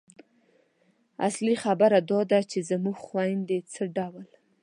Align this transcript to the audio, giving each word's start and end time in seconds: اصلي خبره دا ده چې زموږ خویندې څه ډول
اصلي 1.27 1.55
خبره 1.63 1.99
دا 2.09 2.19
ده 2.31 2.39
چې 2.51 2.59
زموږ 2.69 2.95
خویندې 3.05 3.59
څه 3.73 3.83
ډول 3.97 4.25